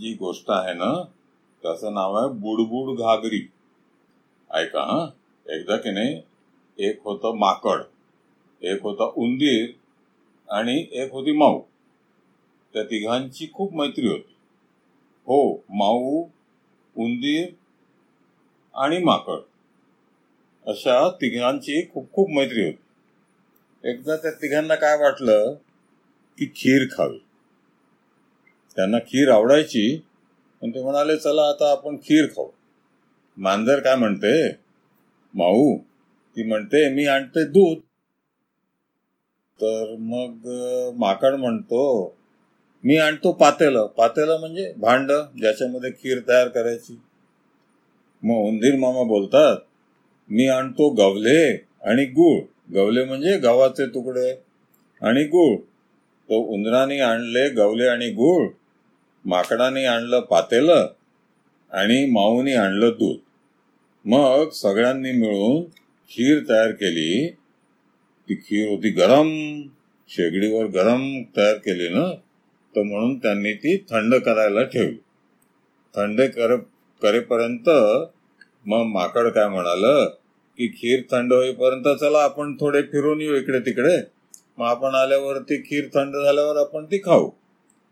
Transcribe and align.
जी 0.00 0.14
गोष्ट 0.14 0.44
आहे 0.48 0.74
ना 0.74 1.02
त्याचं 1.62 1.94
नाव 1.94 2.14
आहे 2.14 2.28
बुडबुड 2.28 2.98
घागरी. 2.98 3.50
ऐका 4.50 4.82
हा. 4.82 5.10
एकदा 5.46 5.76
की 5.76 5.90
नाही 5.90 6.22
एक 6.78 7.00
होतं 7.04 7.36
माकड 7.36 7.82
एक 8.62 8.82
होता 8.82 9.04
उंदीर 9.16 9.70
आणि 10.48 10.86
एक 10.92 11.12
होती 11.12 11.32
माऊ. 11.32 11.60
त्या 12.72 12.82
तिघांची 12.82 13.50
खूप 13.54 13.74
मैत्री 13.74 14.08
होती. 14.08 14.34
हो 15.26 15.64
माऊ 15.70 16.24
उंदीर 16.96 17.48
आणि 18.74 18.98
माकड. 18.98 19.38
अशा 20.66 21.10
तिघांची 21.10 21.82
खूप 21.94 22.12
खूप 22.12 22.30
मैत्री 22.30 22.64
होती. 22.64 23.90
एकदा 23.90 24.16
त्या 24.16 24.30
तिघांना 24.30 24.74
काय 24.74 24.96
वाटलं 24.96 25.54
की 26.38 26.46
खीर 26.46 26.86
खावी. 26.96 27.18
त्यांना 28.76 28.98
खीर 28.98 29.28
आवडायची 29.28 30.00
पण 30.62 30.70
ते 30.70 30.82
म्हणाले 30.82 31.16
चला 31.16 31.42
आता 31.42 31.70
आपण 31.70 31.96
खीर 31.96 32.26
खाऊ. 32.26 32.48
मांजर 33.36 33.80
काय 33.80 33.94
म्हणते 33.94 34.50
माऊ 35.34 35.76
ती 36.36 36.42
म्हणते 36.42 36.88
मी 36.94 37.06
आणते 37.06 37.44
दूध. 37.44 37.78
तर 39.60 39.94
मग 39.98 40.48
माकड 40.96 41.34
म्हणतो 41.34 41.82
मी 42.84 42.96
आणतो 42.96 43.32
पातेलं. 43.32 43.86
पातेलं 43.86 44.38
म्हणजे 44.40 44.72
भांड 44.76 45.12
ज्याच्यामध्ये 45.12 45.90
खीर 45.90 46.20
तयार 46.28 46.48
करायची. 46.48 47.00
मग 48.22 48.46
उंदीर 48.48 48.76
मामा 48.76 49.02
बोलतात 49.02 49.56
मी 50.30 50.48
आणतो 50.48 50.88
गवले 50.90 51.66
आणि 51.82 52.04
गूळ. 52.04 52.40
गवले 52.74 53.04
म्हणजे 53.04 53.36
गव्हाचे 53.38 53.86
तुकडे 53.86 54.30
आणि 55.02 55.24
गूळ. 55.24 55.56
तो 56.28 56.40
उंदराने 56.54 56.98
आणले 57.00 57.48
गवले 57.48 57.86
आणि 57.88 58.10
गूळ. 58.10 58.48
माकडाने 59.24 59.84
आणलं 59.84 60.20
पातेलं 60.20 60.88
आणि 61.72 62.04
माऊनी 62.10 62.52
आणलं 62.54 62.90
दूध. 62.90 63.18
मग 64.04 64.48
सगळ्यांनी 64.50 65.12
मिळून 65.12 65.64
खीर 66.10 66.38
तयार 66.48 66.70
केली. 66.70 67.30
ती 68.28 68.34
खीर 68.34 68.68
होती 68.68 68.90
गरम 68.90 69.28
शेगडीवर 70.08 70.66
गरम 70.66 71.22
तयार 71.36 71.54
केली 71.54 71.88
ना 71.88 72.14
तर 72.76 72.82
म्हणून 72.82 73.18
त्यांनी 73.18 73.52
ती 73.52 73.76
थंड 73.76 74.14
करायला 74.14 74.62
ठेवली. 74.64 74.96
थंड 75.94 76.20
कर 76.20 76.56
करेपर्यंत 77.02 77.68
मग 78.66 78.82
माकड 78.86 79.28
काय 79.28 79.48
म्हणालं 79.48 80.04
की 80.58 80.68
खीर 80.68 81.00
थंड 81.10 81.32
होईपर्यंत 81.32 81.98
चला 81.98 82.18
आपण 82.18 82.56
थोडे 82.60 82.82
फिरून 82.82 83.20
येऊ 83.20 83.34
इकडे 83.34 83.60
तिकडे 83.60 83.96
मग 84.58 84.66
आपण 84.66 84.94
आल्यावर 84.94 85.38
ती 85.38 85.62
खीर 85.62 85.84
थंड 85.94 86.16
झाल्यावर 86.24 86.56
आपण 86.56 86.84
ती 86.84 86.98
खाऊ. 86.98 87.30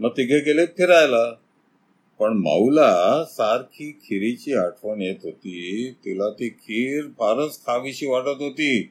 मग 0.00 0.10
तिघे 0.10 0.40
गेले 0.40 0.66
फिरायला. 0.66 1.32
पण 2.18 2.32
माऊला 2.32 3.24
सारखी 3.24 3.92
खिरीची 3.92 4.54
आठवण 4.54 5.02
येत 5.02 5.16
होती. 5.22 5.90
तिला 6.04 6.30
ती 6.30 6.48
खीर 6.48 7.04
फारच 7.04 7.60
खावीशी 7.60 8.06
वाटत 8.06 8.42
होती. 8.42 8.82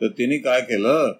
तर 0.00 0.08
तिने 0.08 0.38
काय 0.38 0.60
केलं? 0.60 1.12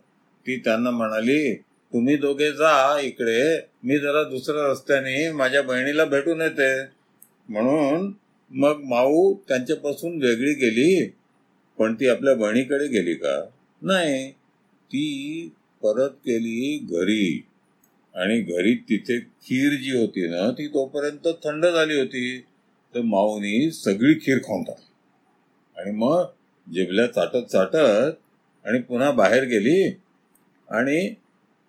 ती 0.47 0.56
त्यांना 0.56 0.91
म्हणाली 0.91 1.55
तुम्ही 1.55 2.16
दोघे 2.16 2.52
जा 2.52 3.00
इकडे. 3.00 3.58
मी 3.84 3.98
जरा 3.98 4.22
दुसऱ्या 4.22 4.72
रस्त्याने 4.72 5.32
माझ्या 5.32 5.62
बहिणीला 5.62 6.04
भेटून 6.04 6.41
येते. 6.41 6.82
म्हणून 7.48 8.12
मग 8.50 8.80
माऊ 8.84 9.34
त्यांच्यापासून 9.48 10.22
वेगळी 10.22 10.54
गेली. 10.54 11.12
पण 11.78 11.94
ती 11.94 12.08
आपल्या 12.08 12.34
बहिणीकडे 12.34 12.86
गेली 12.86 13.14
का? 13.14 13.44
नाही. 13.82 14.30
ती 14.86 15.48
परत 15.82 16.10
गेली 16.10 16.78
घरी. 16.78 17.47
आणि 18.15 18.41
घरी 18.41 18.75
तिथे 18.75 19.21
खीर 19.21 19.81
जी 19.81 20.00
होती 20.00 20.26
ना 20.26 20.50
ती 20.50 20.66
तोपर्यंत 20.69 21.28
थंड 21.44 21.66
झाली 21.66 21.98
होती. 21.98 22.41
तर 22.94 23.00
माऊनी 23.00 23.71
सगळी 23.71 24.15
खीर 24.15 24.38
खाऊन 24.38 24.62
टाकली. 24.62 24.87
आणि 25.76 25.91
मग 25.91 26.25
जिबल्या 26.72 27.06
चाटत 27.06 27.47
चाटत 27.53 27.76
आणि 28.65 28.81
पुन्हा 28.81 29.10
बाहेर 29.10 29.44
गेली 29.44 29.91
आणि 30.69 31.15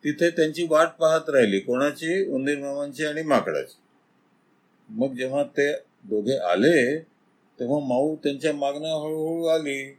तिथे 0.04 0.30
त्यांची 0.30 0.68
वाट 0.70 0.88
पाहत 1.00 1.30
राहिली 1.30 1.60
कोणाची? 1.60 2.30
उंदीर 2.30 2.60
मामांची 2.60 3.06
आणि 3.06 3.22
माकडाची. 3.22 3.78
मग 4.90 5.16
जेव्हा 5.16 5.44
ते 5.44 5.74
दोघे 6.04 6.38
आले 6.38 7.00
तेव्हा 7.60 7.80
माऊ 7.88 8.16
त्यांच्या 8.16 8.54
मागण्या 8.54 8.92
हळूहळू 8.92 9.46
आली 9.46 9.98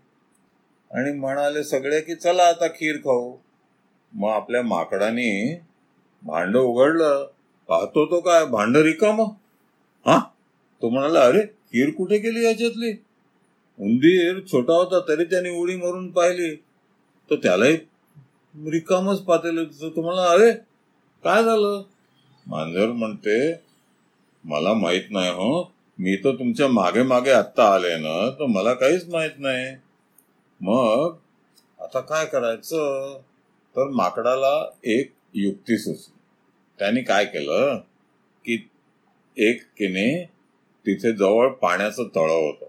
आणि 0.91 1.13
म्हणाले 1.13 1.65
सगळे 1.65 2.01
की 2.01 2.15
चला 2.15 2.43
आता 2.43 2.67
खीर 2.67 2.97
खाऊ. 2.97 3.37
मग 4.13 4.31
आपल्या 4.31 4.63
माकडाने 4.63 5.61
भांड 6.25 6.57
उघडलं 6.57 7.27
पाहतो 7.69 8.05
तो 8.07 8.21
काय 8.21 8.45
भांड 8.47 8.77
रिकाम? 8.77 9.21
हा? 10.07 10.19
तो 10.83 10.89
म्हणाला 10.89 11.21
अरे 11.21 11.43
खीर 11.43 11.91
कुठे 11.91 12.19
गेली 12.19 12.45
याच्यातली? 12.45 12.93
उंदीर 13.79 14.41
छोटा 14.53 14.75
होता 14.75 15.01
तरी 15.01 15.25
त्याने 15.25 15.51
उडी 15.51 15.77
मारून 15.77 16.11
पाहिली. 16.11 16.55
तर 17.31 17.35
त्यालाही 17.35 17.77
रिकामच 18.71 19.21
पातेल 19.21 19.65
तुम्हाला 19.97 20.23
अरे 20.23 20.51
काय 21.25 21.43
झालं? 21.45 21.83
मांजर 22.47 22.87
म्हणते 22.87 23.37
मला 24.45 24.73
माहीत 24.75 25.11
नाही 25.11 25.31
हो. 25.31 25.73
मी 25.99 26.17
तर 26.17 26.35
तुमच्या 26.35 26.69
मागे 26.69 27.03
मागे 27.03 27.31
आत्ता 27.31 27.65
आले 27.75 27.97
ना 27.97 28.31
तर 28.31 28.47
मला 28.47 28.73
काहीच 28.75 29.09
माहीत 29.09 29.39
नाही. 29.39 29.75
मग 30.61 31.15
आता 31.79 32.01
काय 32.01 32.27
करायचं? 32.27 33.19
तर 33.77 33.89
माकडाला 33.89 34.71
एक 34.85 35.13
युक्ती 35.35 35.79
सुचली. 35.79 36.19
त्यांनी 36.79 37.03
काय 37.03 37.25
केलं? 37.25 37.77
की 38.45 38.69
एक 39.37 39.63
किने 39.63 40.25
तिथे 40.87 41.13
जवळ 41.13 41.49
पाण्याचं 41.49 42.03
तळं 42.03 42.35
होतं. 42.35 42.67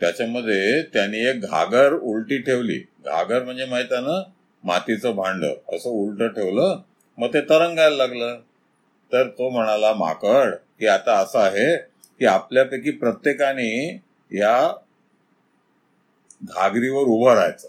त्याच्यामध्ये 0.00 0.82
त्यांनी 0.82 1.18
एक 1.18 1.40
घागर 1.40 1.92
उलटी 1.92 2.38
ठेवली. 2.38 2.78
घागर 2.78 3.44
म्हणजे 3.44 3.64
माहीत 3.64 3.92
आहे 3.92 4.02
ना? 4.02 4.22
मातीचं 4.64 5.10
भांड. 5.10 5.44
असं 5.44 5.90
उलट 5.90 6.34
ठेवलं 6.34 6.82
मग 7.18 7.28
ते 7.34 7.40
तरंगायला 7.40 7.96
लागलं. 7.96 8.40
तर 9.12 9.28
तो 9.28 9.50
म्हणाला 9.50 9.94
माकड 9.94 10.54
की 10.78 10.86
आता 10.86 11.18
असं 11.18 11.38
आहे 11.38 11.76
की 12.18 12.26
आपल्यापैकी 12.26 12.90
प्रत्येकाने 12.90 14.02
या 14.32 14.72
घागरीवर 16.42 17.02
उभं 17.02 17.34
राहायचं. 17.34 17.68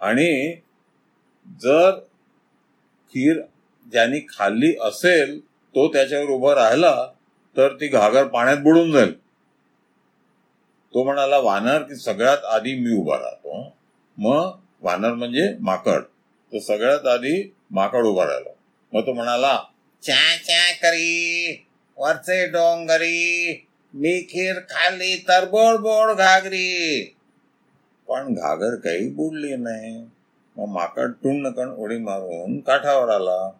आणि 0.00 0.56
जर 1.62 2.00
खीर 3.08 3.40
ज्यांनी 3.92 4.20
खाल्ली 4.20 4.76
असेल 4.82 5.40
तो 5.44 5.88
त्याच्यावर 5.92 6.26
उभा 6.26 6.54
राहिला 6.54 7.06
तर 7.56 7.74
ती 7.74 7.88
घागर 7.88 8.24
पाण्यात 8.24 8.56
बुडून 8.56 8.92
जाईल. 8.92 9.12
तो 10.94 11.04
म्हणाला 11.04 11.38
वानर 11.38 11.82
की 11.82 11.96
सगळ्यात 11.96 12.44
आधी 12.44 12.74
मी 12.74 12.96
उभा 12.96 13.16
राहतो. 13.16 13.76
मग 14.18 14.50
वानर 14.82 15.14
म्हणजे 15.14 15.56
माकड. 15.60 16.02
तर 16.52 16.58
सगळ्यात 16.58 17.06
आधी 17.06 17.54
माकड 17.70 18.04
उभा 18.04 18.24
राहिला. 18.24 18.50
मग 18.92 19.06
तो 19.06 19.12
म्हणाला 19.12 19.62
चा 20.02 20.36
चा 20.36 20.72
करी 20.72 21.66
वरचे 21.98 22.46
डोंगरी 22.46 23.66
मी 23.94 24.22
खीर 24.22 24.54
खाल्ली 24.70 25.16
तर 25.28 25.44
बोड 25.44 25.76
बोड 25.80 26.16
घागरी. 26.16 27.04
पण 28.08 28.34
घागर 28.34 28.74
काही 28.74 29.08
बुडली 29.10 29.56
नाही. 29.56 30.04
मग 30.56 30.68
माकड 30.68 31.10
टुणकण 31.10 31.68
उडी 31.68 31.98
मारून 31.98 32.60
काठावर 32.60 33.08
आला. 33.08 33.50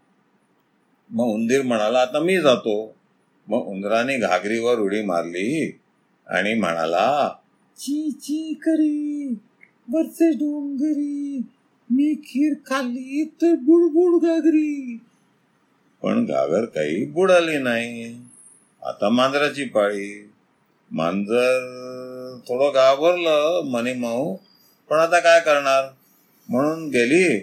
मग 1.11 1.25
उंदीर 1.25 1.63
म्हणाला 1.63 1.99
आता 1.99 2.19
मी 2.19 2.41
जातो. 2.41 2.95
मग 3.49 3.59
उंदराने 3.59 4.19
घागरीवर 4.19 4.79
उडी 4.79 5.03
मारली 5.03 5.79
आणि 6.27 6.55
म्हणाला 6.55 7.35
ची 7.77 8.11
ची 8.11 8.55
करी 8.55 9.35
वरचे 9.93 10.31
डोंगरी 10.31 11.43
मी 11.91 12.15
खीर 12.15 12.55
खाल्ली 12.67 13.25
तर 13.43 13.55
बुडबुड 13.55 14.23
घागरी. 14.23 14.99
पण 16.03 16.25
घागर 16.25 16.65
काही 16.65 17.07
बुडाली 17.07 17.59
नाही. 17.59 18.17
आता 18.83 19.09
मांजराची 19.09 19.65
पाळी. 19.65 20.31
मांजर 20.91 21.59
थोडं 22.49 22.71
घाबरलं 22.75 23.63
मनी 23.65 23.93
माऊ 23.93 24.37
पण 24.91 24.97
आता 24.97 25.21
काय 25.21 25.41
करणार? 25.41 25.85
म्हणून 26.49 26.89
गेली 26.89 27.39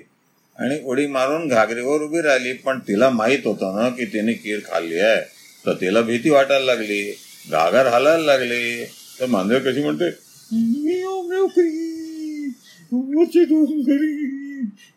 आणि 0.60 0.80
उडी 0.86 1.08
मारून 1.08 1.48
घागरीवर 1.48 2.02
उभी 2.02 2.22
राहिली. 2.22 2.54
पण 2.54 2.80
तिला 2.80 3.10
माहीत 3.10 3.40
होतं 3.46 3.82
ना 3.82 3.90
की 3.90 4.06
तिने 4.06 4.34
खीर 4.34 4.60
खाल्ली 4.66 5.00
आहे. 5.00 5.22
तर 5.66 5.74
तिला 5.74 6.02
भीती 6.02 6.30
वाटायला 6.30 6.66
लागली. 6.66 7.12
घागर 7.52 7.88
हालायला 7.88 8.24
लागली. 8.24 8.86
तर 9.20 9.26
मांजर 9.26 9.60
कशी 9.60 9.82
म्हणते 9.82 10.32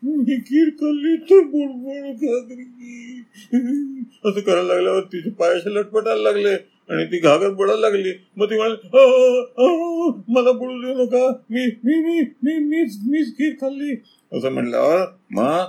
मी 0.02 0.36
खीर 0.36 0.68
खाल्ली 0.68 1.16
तर 1.16 1.40
बुडबुड 1.40 2.14
घागरी. 2.14 3.20
असं 4.24 4.40
करायला 4.40 4.62
लागल्यावर 4.62 5.00
तिचे 5.00 5.30
पायाशी 5.30 5.74
लटपटायला 5.74 6.22
लागले. 6.22 6.73
आणि 6.90 7.04
ती 7.04 7.18
घागर 7.18 7.50
बुडायला 7.50 7.80
लागली. 7.80 8.12
मग 8.36 8.46
ती 8.46 8.56
म्हणाली 8.56 8.88
मला 10.28 10.52
बुडू 10.52 10.80
देऊ 10.80 11.04
नका. 11.04 11.28
मी 11.50 11.66
मी 11.84 11.94
मी 11.94 12.20
मी 12.42 12.58
मीच 12.58 12.96
मीच 13.08 13.32
खीर 13.32 13.52
खाल्ली. 13.60 13.94
असं 14.38 14.50
म्हटल्यावर 14.50 14.98
मग 15.30 15.64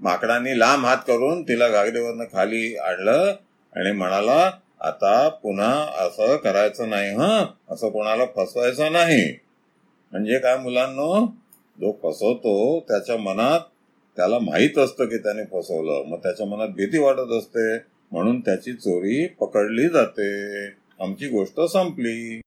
माकडांनी 0.00 0.58
लांब 0.58 0.84
हात 0.84 0.96
करून 1.06 1.42
तिला 1.42 1.68
घागरेवरनं 1.68 2.24
खाली 2.24 2.76
आणलं 2.76 3.34
आणि 3.76 3.92
म्हणाला 3.92 4.50
आता 4.80 5.28
पुन्हा 5.28 5.86
असं 6.06 6.36
करायचं 6.36 6.90
नाही 6.90 7.10
हा? 7.10 7.46
असं 7.70 7.88
कोणाला 7.88 8.24
फसवायचं 8.24 8.92
नाही. 8.92 9.38
म्हणजे 10.12 10.38
काय 10.38 10.56
मुलांना? 10.56 11.26
जो 11.80 11.92
फसवतो 11.92 12.80
त्याच्या 12.80 13.16
मनात 13.16 13.60
त्याला 14.16 14.38
माहीत 14.38 14.78
असतं 14.78 15.04
की 15.04 15.18
त्याने 15.18 15.42
फसवलं. 15.42 16.04
मग 16.06 16.18
त्याच्या 16.18 16.46
मनात 16.46 16.68
भीती 16.68 16.98
वाटत 16.98 17.32
असते. 17.32 17.78
म्हणून 18.12 18.40
त्याची 18.40 18.72
चोरी 18.72 19.26
पकडली 19.26 19.88
जाते. 19.88 20.66
आमची 21.00 21.28
गोष्ट 21.28 21.60
संपली. 21.60 22.40